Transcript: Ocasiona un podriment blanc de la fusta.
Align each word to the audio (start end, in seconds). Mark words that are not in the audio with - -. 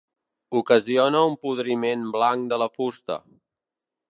Ocasiona 0.59 1.21
un 1.31 1.35
podriment 1.45 2.07
blanc 2.17 2.49
de 2.55 2.59
la 2.63 2.69
fusta. 2.81 3.19